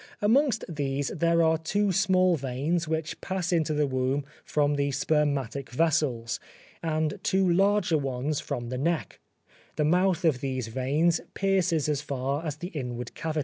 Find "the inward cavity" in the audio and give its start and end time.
12.55-13.39